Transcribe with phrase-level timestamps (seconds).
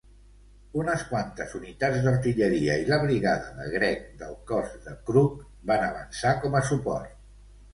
[0.83, 5.37] Unes quantes unitats d'artilleria i la brigada de Gregg del cos de Crook
[5.73, 7.17] van avançar com a suport.